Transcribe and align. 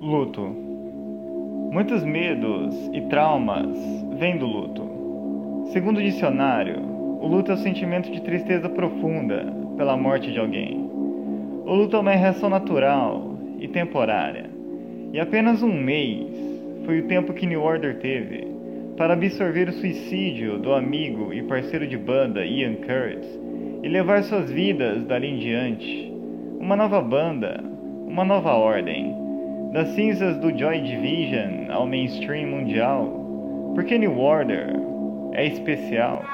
Luto. 0.00 0.40
Muitos 1.70 2.02
medos 2.02 2.74
e 2.94 3.02
traumas 3.02 3.68
vêm 4.18 4.38
do 4.38 4.46
luto. 4.46 5.68
Segundo 5.74 5.98
o 5.98 6.02
dicionário, 6.02 6.80
o 7.20 7.26
luto 7.26 7.50
é 7.50 7.54
o 7.54 7.58
sentimento 7.58 8.10
de 8.10 8.22
tristeza 8.22 8.66
profunda 8.70 9.52
pela 9.76 9.98
morte 9.98 10.32
de 10.32 10.38
alguém. 10.38 10.88
O 11.66 11.74
luto 11.74 11.96
é 11.96 12.00
uma 12.00 12.12
reação 12.12 12.48
natural 12.48 13.36
e 13.58 13.68
temporária. 13.68 14.48
E 15.12 15.20
apenas 15.20 15.62
um 15.62 15.70
mês 15.70 16.30
foi 16.86 17.00
o 17.00 17.06
tempo 17.06 17.34
que 17.34 17.44
New 17.44 17.62
Order 17.62 17.98
teve 17.98 18.48
para 18.96 19.12
absorver 19.12 19.68
o 19.68 19.72
suicídio 19.72 20.58
do 20.58 20.72
amigo 20.72 21.30
e 21.30 21.42
parceiro 21.42 21.86
de 21.86 21.98
banda 21.98 22.42
Ian 22.42 22.76
Curtis 22.76 23.38
e 23.82 23.88
levar 23.88 24.22
suas 24.22 24.50
vidas 24.50 25.04
dali 25.04 25.26
em 25.26 25.38
diante. 25.38 26.10
Uma 26.58 26.74
nova 26.74 27.02
banda, 27.02 27.62
uma 28.06 28.24
nova 28.24 28.54
ordem 28.54 29.19
das 29.72 29.88
cinzas 29.90 30.36
do 30.38 30.50
Joy 30.56 30.80
Division 30.80 31.70
ao 31.70 31.86
mainstream 31.86 32.48
mundial, 32.48 33.06
porque 33.74 33.96
New 33.98 34.18
Order 34.18 34.74
é 35.32 35.46
especial. 35.46 36.24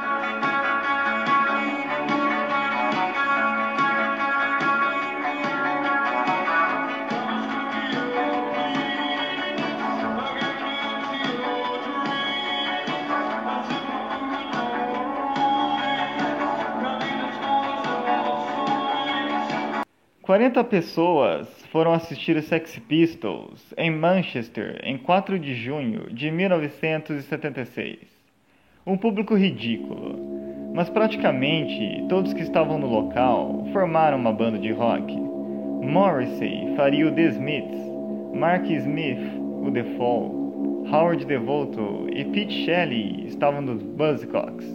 40 20.37 20.65
pessoas 20.65 21.49
foram 21.73 21.95
assistir 21.95 22.37
os 22.37 22.45
Sex 22.45 22.79
Pistols 22.81 23.73
em 23.75 23.91
Manchester 23.91 24.79
em 24.85 24.99
4 24.99 25.39
de 25.39 25.55
junho 25.55 26.13
de 26.13 26.31
1976. 26.31 28.01
Um 28.87 28.99
público 28.99 29.35
ridículo, 29.35 30.15
mas 30.75 30.91
praticamente 30.91 32.05
todos 32.11 32.35
que 32.35 32.43
estavam 32.43 32.79
no 32.79 32.87
local 32.87 33.67
formaram 33.73 34.19
uma 34.19 34.31
banda 34.31 34.59
de 34.59 34.71
rock. 34.73 35.11
Morrissey 35.11 36.75
faria 36.77 37.09
o 37.09 37.13
The 37.13 37.29
Smiths, 37.29 37.81
Mark 38.35 38.67
Smith 38.67 39.41
o 39.67 39.71
The 39.73 39.85
Fall, 39.97 40.85
Howard 40.93 41.25
Devoto 41.25 42.09
e 42.13 42.27
Pete 42.27 42.67
Shelley 42.67 43.25
estavam 43.27 43.63
nos 43.63 43.83
Buzzcocks. 43.83 44.67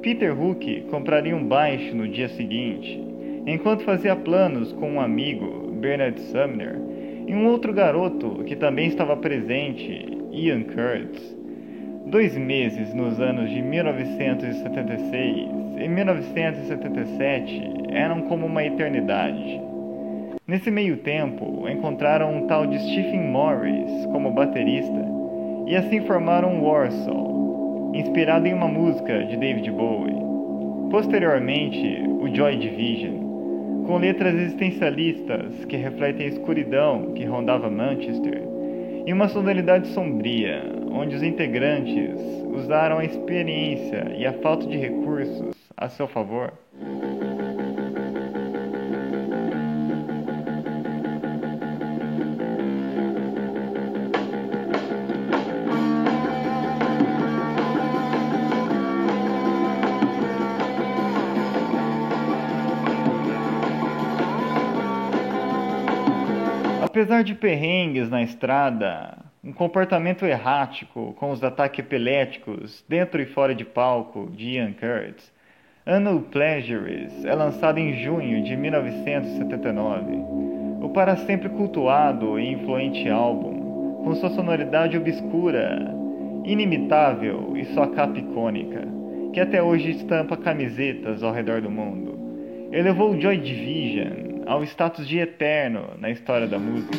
Peter 0.00 0.32
Hook 0.32 0.86
compraria 0.90 1.36
um 1.36 1.46
baixo 1.46 1.94
no 1.94 2.08
dia 2.08 2.30
seguinte 2.30 3.05
enquanto 3.46 3.84
fazia 3.84 4.16
planos 4.16 4.72
com 4.72 4.90
um 4.92 5.00
amigo, 5.00 5.70
Bernard 5.80 6.20
Sumner, 6.20 6.76
e 7.26 7.34
um 7.34 7.46
outro 7.46 7.72
garoto 7.72 8.42
que 8.44 8.56
também 8.56 8.88
estava 8.88 9.16
presente, 9.16 10.18
Ian 10.32 10.64
Kurtz. 10.64 11.36
Dois 12.06 12.36
meses 12.36 12.92
nos 12.94 13.20
anos 13.20 13.48
de 13.50 13.62
1976 13.62 15.48
e 15.78 15.88
1977 15.88 17.62
eram 17.90 18.22
como 18.22 18.46
uma 18.46 18.64
eternidade. 18.64 19.60
Nesse 20.46 20.70
meio 20.70 20.98
tempo, 20.98 21.68
encontraram 21.68 22.32
um 22.36 22.46
tal 22.46 22.66
de 22.66 22.78
Stephen 22.78 23.24
Morris 23.24 24.06
como 24.12 24.30
baterista 24.30 25.04
e 25.66 25.74
assim 25.74 26.02
formaram 26.02 26.62
Warsaw, 26.62 27.90
inspirado 27.92 28.46
em 28.46 28.54
uma 28.54 28.68
música 28.68 29.24
de 29.24 29.36
David 29.36 29.68
Bowie. 29.72 30.14
Posteriormente, 30.90 32.04
o 32.20 32.32
Joy 32.32 32.56
Division, 32.56 33.25
com 33.86 33.98
letras 33.98 34.34
existencialistas 34.34 35.64
que 35.66 35.76
refletem 35.76 36.26
a 36.26 36.30
escuridão 36.30 37.14
que 37.14 37.24
rondava 37.24 37.70
Manchester, 37.70 38.42
e 39.06 39.12
uma 39.12 39.28
sonoridade 39.28 39.86
sombria, 39.88 40.60
onde 40.90 41.14
os 41.14 41.22
integrantes 41.22 42.18
usaram 42.52 42.98
a 42.98 43.04
experiência 43.04 44.12
e 44.18 44.26
a 44.26 44.32
falta 44.32 44.66
de 44.66 44.76
recursos 44.76 45.54
a 45.76 45.88
seu 45.88 46.08
favor. 46.08 46.52
Apesar 66.96 67.22
de 67.22 67.34
perrengues 67.34 68.08
na 68.08 68.22
estrada, 68.22 69.18
um 69.44 69.52
comportamento 69.52 70.24
errático 70.24 71.14
com 71.18 71.30
os 71.30 71.44
ataques 71.44 71.80
epiléticos 71.80 72.82
dentro 72.88 73.20
e 73.20 73.26
fora 73.26 73.54
de 73.54 73.66
palco 73.66 74.30
de 74.34 74.52
Ian 74.52 74.72
Curtis, 74.72 75.30
Annual 75.84 76.20
Pleasures 76.20 77.22
é 77.26 77.34
lançado 77.34 77.76
em 77.76 78.02
junho 78.02 78.42
de 78.42 78.56
1979. 78.56 80.06
O 80.80 80.88
para 80.88 81.16
sempre 81.16 81.50
cultuado 81.50 82.40
e 82.40 82.50
influente 82.50 83.06
álbum, 83.10 84.02
com 84.02 84.14
sua 84.14 84.30
sonoridade 84.30 84.96
obscura, 84.96 85.94
inimitável 86.46 87.52
e 87.58 87.66
sua 87.74 87.88
capa 87.88 88.18
icônica, 88.18 88.88
que 89.34 89.40
até 89.40 89.62
hoje 89.62 89.90
estampa 89.90 90.34
camisetas 90.34 91.22
ao 91.22 91.30
redor 91.30 91.60
do 91.60 91.70
mundo, 91.70 92.18
elevou 92.72 93.20
Joy 93.20 93.36
Division 93.36 94.35
ao 94.46 94.62
status 94.62 95.06
de 95.06 95.18
eterno 95.18 95.90
na 95.98 96.10
história 96.10 96.46
da 96.46 96.58
música. 96.58 96.96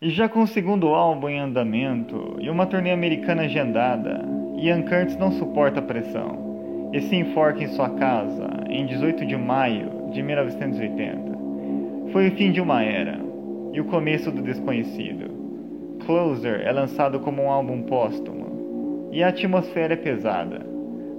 E 0.00 0.10
já 0.10 0.28
com 0.28 0.42
o 0.42 0.46
segundo 0.46 0.88
álbum 0.88 1.28
em 1.28 1.38
andamento 1.38 2.36
e 2.40 2.48
uma 2.48 2.66
turnê 2.66 2.92
americana 2.92 3.42
agendada, 3.42 4.24
Ian 4.56 4.82
Curtis 4.82 5.16
não 5.16 5.32
suporta 5.32 5.80
a 5.80 5.82
pressão 5.82 6.47
e 6.92 7.00
se 7.02 7.16
enforca 7.16 7.62
em 7.62 7.68
sua 7.68 7.90
casa 7.90 8.48
em 8.68 8.86
18 8.86 9.26
de 9.26 9.36
maio 9.36 10.10
de 10.12 10.22
1980. 10.22 11.38
Foi 12.12 12.28
o 12.28 12.30
fim 12.32 12.50
de 12.50 12.60
uma 12.60 12.82
era 12.82 13.18
e 13.72 13.80
o 13.80 13.84
começo 13.84 14.30
do 14.30 14.42
desconhecido. 14.42 15.28
Closer 16.06 16.62
é 16.64 16.72
lançado 16.72 17.20
como 17.20 17.42
um 17.42 17.50
álbum 17.50 17.82
póstumo 17.82 19.08
e 19.12 19.22
a 19.22 19.28
atmosfera 19.28 19.94
é 19.94 19.96
pesada. 19.96 20.66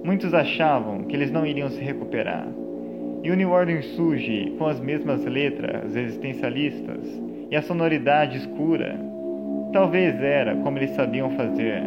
Muitos 0.04 0.34
achavam 0.34 1.04
que 1.04 1.16
eles 1.16 1.32
não 1.32 1.46
iriam 1.46 1.70
se 1.70 1.82
recuperar. 1.82 2.48
E 3.22 3.30
o 3.30 3.36
New 3.36 3.52
Order 3.52 3.84
surge 3.84 4.56
com 4.58 4.66
as 4.66 4.80
mesmas 4.80 5.24
letras 5.26 5.96
existencialistas 5.96 7.06
e 7.52 7.56
a 7.56 7.62
sonoridade 7.62 8.38
escura. 8.38 8.98
Talvez 9.74 10.16
era 10.24 10.56
como 10.56 10.78
eles 10.78 10.92
sabiam 10.92 11.30
fazer, 11.32 11.84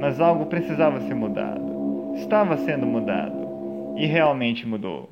mas 0.00 0.20
algo 0.20 0.46
precisava 0.46 1.00
ser 1.02 1.14
mudado 1.14 1.79
estava 2.14 2.56
sendo 2.58 2.86
mudado 2.86 3.94
e 3.96 4.06
realmente 4.06 4.66
mudou. 4.66 5.10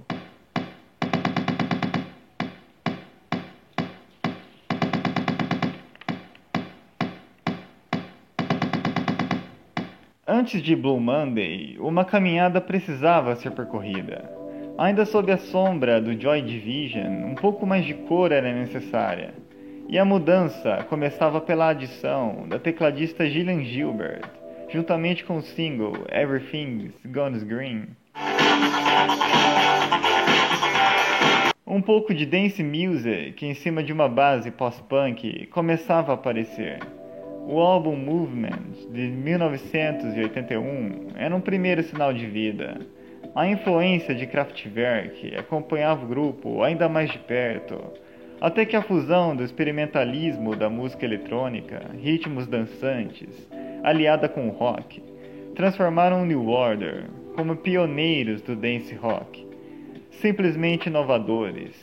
Antes 10.26 10.62
de 10.62 10.76
Blue 10.76 11.00
Monday, 11.00 11.76
uma 11.80 12.04
caminhada 12.04 12.60
precisava 12.60 13.34
ser 13.36 13.50
percorrida. 13.50 14.30
Ainda 14.78 15.04
sob 15.04 15.32
a 15.32 15.36
sombra 15.36 16.00
do 16.00 16.18
Joy 16.18 16.42
Division, 16.42 17.26
um 17.26 17.34
pouco 17.34 17.66
mais 17.66 17.84
de 17.84 17.94
cor 17.94 18.30
era 18.30 18.52
necessária. 18.52 19.34
E 19.88 19.98
a 19.98 20.04
mudança 20.04 20.84
começava 20.88 21.40
pela 21.40 21.70
adição 21.70 22.46
da 22.46 22.58
tecladista 22.58 23.28
Gillian 23.28 23.64
Gilbert, 23.64 24.22
juntamente 24.68 25.24
com 25.24 25.38
o 25.38 25.42
single 25.42 25.94
Everything's 26.10 26.94
Gone 27.06 27.38
Green. 27.40 27.86
Um 31.66 31.82
pouco 31.82 32.14
de 32.14 32.26
dance 32.26 32.62
music 32.62 33.44
em 33.44 33.54
cima 33.54 33.82
de 33.82 33.92
uma 33.92 34.08
base 34.08 34.50
pós-punk 34.50 35.46
começava 35.46 36.12
a 36.12 36.14
aparecer. 36.14 36.78
O 37.46 37.58
álbum 37.60 37.96
Movement 37.96 38.88
de 38.90 39.08
1981 39.08 41.08
era 41.16 41.34
um 41.34 41.40
primeiro 41.40 41.82
sinal 41.82 42.12
de 42.12 42.26
vida. 42.26 42.78
A 43.34 43.46
influência 43.46 44.14
de 44.14 44.26
Kraftwerk 44.26 45.34
acompanhava 45.36 46.04
o 46.04 46.08
grupo 46.08 46.62
ainda 46.62 46.88
mais 46.88 47.10
de 47.10 47.18
perto, 47.18 47.78
até 48.40 48.64
que 48.64 48.76
a 48.76 48.82
fusão 48.82 49.34
do 49.34 49.42
experimentalismo 49.42 50.54
da 50.54 50.70
música 50.70 51.04
eletrônica, 51.04 51.90
ritmos 52.00 52.46
dançantes, 52.46 53.48
aliada 53.82 54.28
com 54.28 54.48
o 54.48 54.52
rock, 54.52 55.02
transformaram 55.54 56.22
o 56.22 56.26
New 56.26 56.48
Order 56.48 57.04
como 57.34 57.56
pioneiros 57.56 58.42
do 58.42 58.54
dance 58.54 58.94
rock, 58.94 59.46
simplesmente 60.10 60.88
inovadores. 60.88 61.74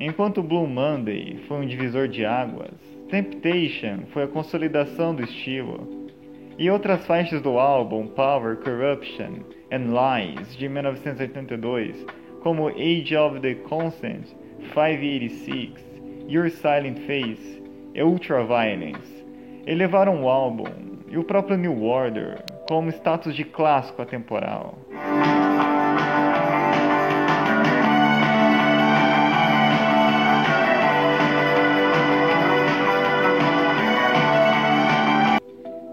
Enquanto 0.00 0.42
Blue 0.42 0.66
Monday 0.66 1.38
foi 1.46 1.58
um 1.58 1.66
divisor 1.66 2.08
de 2.08 2.24
águas, 2.24 2.74
Temptation 3.08 4.06
foi 4.12 4.24
a 4.24 4.28
consolidação 4.28 5.14
do 5.14 5.22
estilo. 5.22 6.08
E 6.58 6.70
outras 6.70 7.06
faixas 7.06 7.40
do 7.42 7.58
álbum 7.58 8.08
Power, 8.08 8.56
Corruption 8.56 9.40
and 9.70 9.92
Lies 9.92 10.56
de 10.56 10.68
1982, 10.68 12.04
como 12.42 12.68
Age 12.68 13.16
of 13.16 13.40
the 13.40 13.54
Consent, 13.54 14.26
586, 14.72 15.72
Your 16.28 16.50
Silent 16.50 16.98
Face 17.06 17.62
e 17.94 18.02
Ultraviolence, 18.02 19.24
elevaram 19.66 20.22
o 20.22 20.28
álbum 20.28 20.64
e 21.08 21.18
o 21.18 21.24
próprio 21.24 21.56
New 21.56 21.84
Order 21.84 22.42
como 22.68 22.90
status 22.90 23.36
de 23.36 23.44
clássico 23.44 24.02
atemporal. 24.02 24.78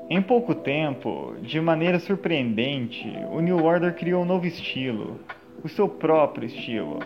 Em 0.09 0.21
pouco 0.21 0.53
tempo, 0.53 1.35
de 1.41 1.61
maneira 1.61 1.97
surpreendente, 1.99 3.07
o 3.31 3.39
New 3.39 3.63
Order 3.63 3.95
criou 3.95 4.23
um 4.23 4.25
novo 4.25 4.45
estilo, 4.45 5.19
o 5.63 5.69
seu 5.69 5.87
próprio 5.87 6.47
estilo, 6.47 6.99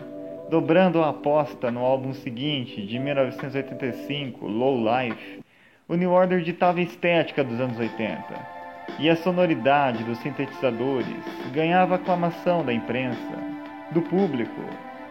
dobrando 0.48 1.02
a 1.02 1.10
aposta 1.10 1.70
no 1.70 1.84
álbum 1.84 2.12
seguinte, 2.14 2.86
de 2.86 2.98
1985, 2.98 4.46
Low 4.46 4.76
Life. 4.78 5.40
O 5.88 5.94
New 5.94 6.10
Order 6.10 6.40
ditava 6.40 6.78
a 6.78 6.82
estética 6.82 7.42
dos 7.42 7.60
anos 7.60 7.78
80, 7.78 8.24
e 8.98 9.08
a 9.08 9.16
sonoridade 9.16 10.04
dos 10.04 10.18
sintetizadores 10.18 11.24
ganhava 11.52 11.96
aclamação 11.96 12.64
da 12.64 12.72
imprensa, 12.72 13.36
do 13.90 14.02
público 14.02 14.62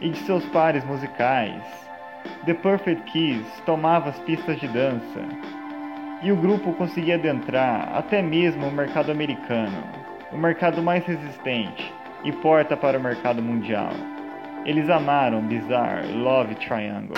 e 0.01 0.09
de 0.09 0.17
seus 0.19 0.45
pares 0.47 0.83
musicais. 0.85 1.63
The 2.45 2.53
Perfect 2.53 3.03
Kiss 3.11 3.61
tomava 3.65 4.09
as 4.09 4.19
pistas 4.19 4.59
de 4.59 4.67
dança, 4.67 5.21
e 6.21 6.31
o 6.31 6.35
grupo 6.37 6.73
conseguia 6.73 7.15
adentrar 7.15 7.89
até 7.93 8.21
mesmo 8.21 8.67
o 8.67 8.71
mercado 8.71 9.11
americano, 9.11 9.83
o 10.31 10.37
mercado 10.37 10.81
mais 10.81 11.05
resistente 11.05 11.93
e 12.23 12.31
porta 12.31 12.75
para 12.75 12.97
o 12.97 13.01
mercado 13.01 13.41
mundial. 13.41 13.91
Eles 14.65 14.89
amaram 14.89 15.47
Bizarre 15.47 16.07
Love 16.07 16.55
Triangle. 16.55 17.15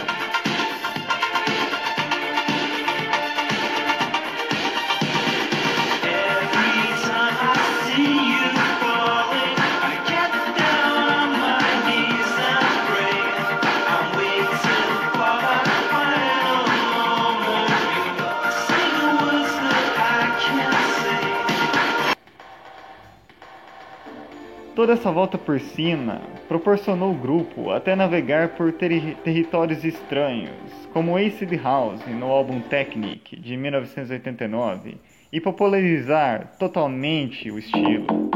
Toda 24.78 24.94
essa 24.94 25.12
volta 25.12 25.40
por 25.40 25.60
cima 25.60 26.22
proporcionou 26.48 27.12
o 27.12 27.18
grupo 27.18 27.72
até 27.72 27.96
navegar 27.96 28.50
por 28.50 28.72
ter 28.72 29.16
territórios 29.24 29.84
estranhos, 29.84 30.52
como 30.94 31.18
Acid 31.18 31.52
House 31.64 32.06
no 32.06 32.28
álbum 32.28 32.62
Technic 32.62 33.38
de 33.38 33.58
1989, 33.58 34.98
e 35.34 35.42
popularizar 35.42 36.56
totalmente 36.60 37.50
o 37.50 37.58
estilo. 37.58 38.27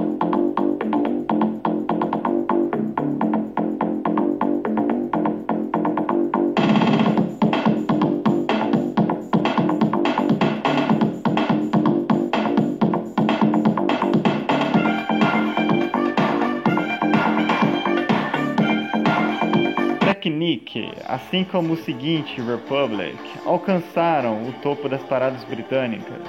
Technique, 20.32 20.90
assim 21.08 21.44
como 21.44 21.74
o 21.74 21.78
seguinte 21.78 22.40
Republic, 22.42 23.20
alcançaram 23.46 24.48
o 24.48 24.54
topo 24.62 24.88
das 24.88 25.04
paradas 25.04 25.44
britânicas. 25.44 26.22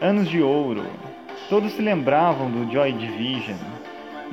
Anos 0.00 0.28
de 0.28 0.42
ouro. 0.42 0.84
Todos 1.48 1.72
se 1.72 1.80
lembravam 1.80 2.50
do 2.50 2.70
Joy 2.72 2.92
Division, 2.92 3.56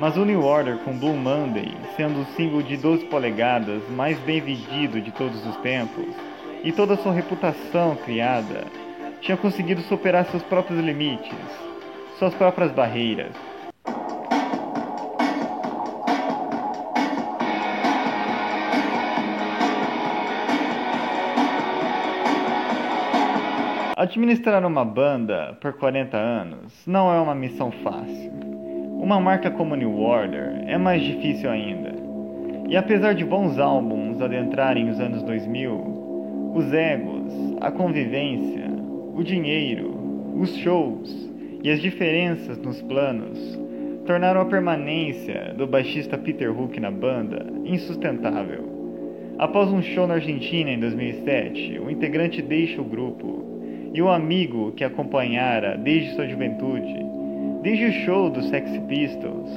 mas 0.00 0.16
o 0.16 0.24
New 0.24 0.42
Order 0.42 0.78
com 0.78 0.98
Blue 0.98 1.16
Monday, 1.16 1.76
sendo 1.96 2.22
o 2.22 2.26
single 2.34 2.62
de 2.62 2.76
12 2.76 3.04
polegadas 3.04 3.82
mais 3.90 4.18
bem 4.20 4.40
vendido 4.40 5.00
de 5.00 5.12
todos 5.12 5.46
os 5.46 5.56
tempos, 5.58 6.06
e 6.64 6.72
toda 6.72 6.96
sua 6.96 7.12
reputação 7.12 7.94
criada, 8.04 8.64
tinha 9.20 9.36
conseguido 9.36 9.80
superar 9.82 10.26
seus 10.26 10.42
próprios 10.42 10.80
limites, 10.80 11.38
suas 12.18 12.34
próprias 12.34 12.72
barreiras. 12.72 13.32
Administrar 23.98 24.64
uma 24.64 24.84
banda 24.84 25.58
por 25.60 25.72
40 25.72 26.16
anos 26.16 26.86
não 26.86 27.12
é 27.12 27.20
uma 27.20 27.34
missão 27.34 27.72
fácil. 27.82 28.30
Uma 28.96 29.18
marca 29.18 29.50
como 29.50 29.74
New 29.74 29.98
Order 29.98 30.62
é 30.68 30.78
mais 30.78 31.02
difícil 31.02 31.50
ainda. 31.50 31.96
E 32.68 32.76
apesar 32.76 33.14
de 33.14 33.24
bons 33.24 33.58
álbuns 33.58 34.22
adentrarem 34.22 34.88
os 34.88 35.00
anos 35.00 35.24
2000, 35.24 36.52
os 36.54 36.72
egos, 36.72 37.56
a 37.60 37.72
convivência, 37.72 38.70
o 39.16 39.24
dinheiro, 39.24 40.32
os 40.36 40.56
shows 40.58 41.32
e 41.64 41.68
as 41.68 41.80
diferenças 41.82 42.56
nos 42.58 42.80
planos 42.82 43.58
tornaram 44.06 44.42
a 44.42 44.46
permanência 44.46 45.54
do 45.58 45.66
baixista 45.66 46.16
Peter 46.16 46.56
Hook 46.56 46.78
na 46.78 46.92
banda 46.92 47.44
insustentável. 47.64 48.64
Após 49.40 49.72
um 49.72 49.82
show 49.82 50.06
na 50.06 50.14
Argentina 50.14 50.70
em 50.70 50.78
2007, 50.78 51.80
o 51.80 51.90
integrante 51.90 52.40
deixa 52.40 52.80
o 52.80 52.84
grupo 52.84 53.47
e 53.92 54.02
o 54.02 54.08
amigo 54.08 54.72
que 54.72 54.84
acompanhara 54.84 55.76
desde 55.76 56.14
sua 56.14 56.26
juventude, 56.26 57.06
desde 57.62 57.86
o 57.86 57.92
show 58.04 58.30
dos 58.30 58.48
Sex 58.48 58.78
Pistols, 58.88 59.50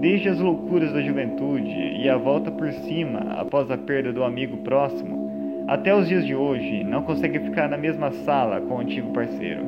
desde 0.00 0.28
as 0.28 0.38
loucuras 0.38 0.92
da 0.92 1.00
juventude 1.00 2.00
e 2.00 2.08
a 2.08 2.16
volta 2.16 2.50
por 2.50 2.72
cima 2.72 3.20
após 3.38 3.70
a 3.70 3.78
perda 3.78 4.12
do 4.12 4.24
amigo 4.24 4.56
próximo, 4.58 5.64
até 5.68 5.94
os 5.94 6.08
dias 6.08 6.26
de 6.26 6.34
hoje 6.34 6.82
não 6.84 7.02
consegue 7.02 7.38
ficar 7.38 7.68
na 7.68 7.76
mesma 7.76 8.10
sala 8.24 8.60
com 8.60 8.74
o 8.74 8.80
antigo 8.80 9.12
parceiro. 9.12 9.62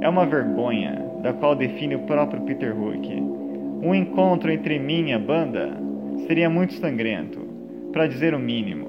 É 0.00 0.08
uma 0.08 0.26
vergonha, 0.26 1.00
da 1.22 1.32
qual 1.32 1.54
define 1.54 1.94
o 1.94 2.00
próprio 2.00 2.42
Peter 2.42 2.76
Hook. 2.76 3.08
Um 3.82 3.94
encontro 3.94 4.50
entre 4.50 4.78
mim 4.78 5.10
e 5.10 5.12
a 5.12 5.18
banda 5.18 5.70
seria 6.26 6.50
muito 6.50 6.74
sangrento, 6.74 7.38
para 7.92 8.08
dizer 8.08 8.34
o 8.34 8.38
mínimo. 8.38 8.88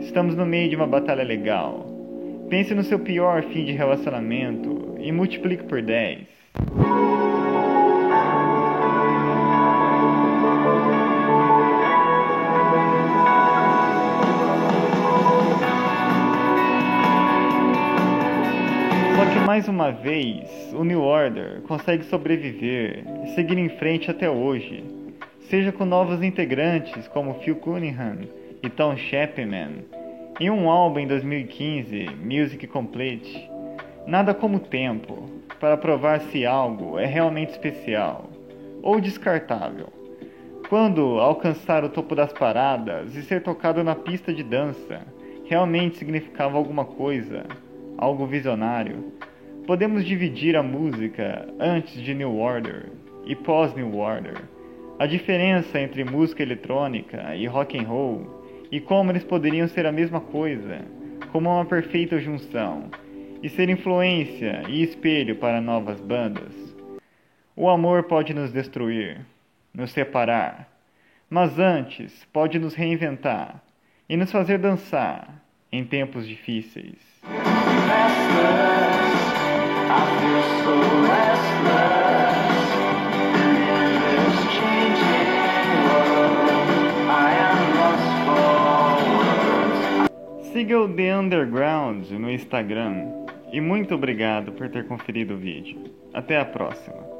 Estamos 0.00 0.34
no 0.34 0.46
meio 0.46 0.70
de 0.70 0.76
uma 0.76 0.86
batalha 0.86 1.22
legal, 1.22 1.86
Pense 2.48 2.74
no 2.74 2.84
seu 2.84 2.98
pior 2.98 3.42
fim 3.44 3.64
de 3.64 3.72
relacionamento 3.72 4.96
e 4.98 5.10
multiplique 5.10 5.64
por 5.64 5.80
10. 5.80 6.20
Só 19.16 19.26
que 19.26 19.46
mais 19.46 19.66
uma 19.68 19.90
vez, 19.90 20.48
o 20.74 20.84
New 20.84 21.00
Order 21.00 21.62
consegue 21.62 22.04
sobreviver 22.04 23.04
e 23.24 23.34
seguir 23.34 23.58
em 23.58 23.70
frente 23.70 24.10
até 24.10 24.28
hoje, 24.28 24.84
seja 25.48 25.72
com 25.72 25.84
novos 25.84 26.22
integrantes 26.22 27.08
como 27.08 27.40
Phil 27.40 27.56
Cunningham 27.56 28.18
e 28.62 28.68
Tom 28.68 28.96
Chapman, 28.96 29.84
em 30.40 30.50
um 30.50 30.68
álbum 30.68 30.98
em 30.98 31.06
2015, 31.06 32.06
Music 32.22 32.66
Complete, 32.66 33.48
nada 34.04 34.34
como 34.34 34.58
tempo 34.58 35.30
para 35.60 35.76
provar 35.76 36.20
se 36.22 36.44
algo 36.44 36.98
é 36.98 37.06
realmente 37.06 37.50
especial 37.50 38.28
ou 38.82 39.00
descartável. 39.00 39.88
Quando 40.68 41.20
alcançar 41.20 41.84
o 41.84 41.88
topo 41.88 42.16
das 42.16 42.32
paradas 42.32 43.14
e 43.14 43.22
ser 43.22 43.42
tocado 43.42 43.84
na 43.84 43.94
pista 43.94 44.32
de 44.32 44.42
dança 44.42 45.02
realmente 45.44 45.98
significava 45.98 46.58
alguma 46.58 46.84
coisa, 46.84 47.44
algo 47.96 48.26
visionário, 48.26 49.12
podemos 49.66 50.04
dividir 50.04 50.56
a 50.56 50.62
música 50.64 51.46
antes 51.60 52.02
de 52.02 52.12
New 52.12 52.38
Order 52.38 52.90
e 53.24 53.36
pós 53.36 53.72
New 53.74 53.96
Order. 53.96 54.42
A 54.98 55.06
diferença 55.06 55.78
entre 55.78 56.02
música 56.02 56.42
eletrônica 56.42 57.36
e 57.36 57.46
rock 57.46 57.78
and 57.78 57.86
roll 57.86 58.43
e 58.74 58.80
como 58.80 59.12
eles 59.12 59.22
poderiam 59.22 59.68
ser 59.68 59.86
a 59.86 59.92
mesma 59.92 60.20
coisa, 60.20 60.80
como 61.30 61.48
uma 61.48 61.64
perfeita 61.64 62.18
junção, 62.18 62.90
e 63.40 63.48
ser 63.48 63.70
influência 63.70 64.64
e 64.68 64.82
espelho 64.82 65.36
para 65.36 65.60
novas 65.60 66.00
bandas. 66.00 66.52
O 67.54 67.68
amor 67.68 68.02
pode 68.02 68.34
nos 68.34 68.50
destruir, 68.50 69.24
nos 69.72 69.92
separar, 69.92 70.68
mas 71.30 71.56
antes 71.56 72.24
pode 72.32 72.58
nos 72.58 72.74
reinventar 72.74 73.62
e 74.08 74.16
nos 74.16 74.32
fazer 74.32 74.58
dançar 74.58 75.40
em 75.70 75.84
tempos 75.84 76.26
difíceis. 76.26 76.98
Siga 90.64 90.80
o 90.80 90.88
The 90.88 91.14
Underground 91.14 92.10
no 92.12 92.30
Instagram 92.30 93.26
e 93.52 93.60
muito 93.60 93.94
obrigado 93.94 94.50
por 94.52 94.70
ter 94.70 94.88
conferido 94.88 95.34
o 95.34 95.36
vídeo. 95.36 95.78
Até 96.14 96.40
a 96.40 96.44
próxima. 96.46 97.13